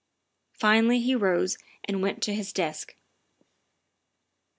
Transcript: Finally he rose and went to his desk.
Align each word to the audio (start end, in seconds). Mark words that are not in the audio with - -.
Finally 0.53 0.99
he 1.01 1.13
rose 1.13 1.59
and 1.83 2.01
went 2.01 2.23
to 2.23 2.33
his 2.33 2.51
desk. 2.51 2.95